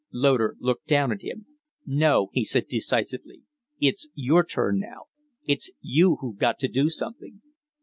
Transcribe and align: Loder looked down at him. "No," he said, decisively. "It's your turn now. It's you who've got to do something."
Loder 0.11 0.55
looked 0.59 0.87
down 0.87 1.11
at 1.11 1.21
him. 1.21 1.45
"No," 1.85 2.31
he 2.33 2.43
said, 2.43 2.65
decisively. 2.67 3.43
"It's 3.79 4.07
your 4.15 4.43
turn 4.43 4.79
now. 4.79 5.03
It's 5.45 5.69
you 5.79 6.15
who've 6.21 6.39
got 6.39 6.57
to 6.61 6.67
do 6.67 6.89
something." 6.89 7.39